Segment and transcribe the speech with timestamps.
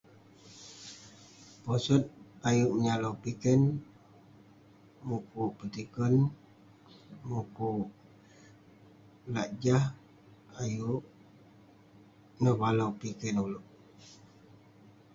[1.63, 2.03] posot
[2.49, 3.61] ayuk menyalau piken,
[5.07, 6.13] mukuk petiken,
[7.29, 7.85] mukuk
[9.33, 9.85] lak jah
[10.61, 11.01] ayuk
[12.41, 13.65] nevalau piken ulouk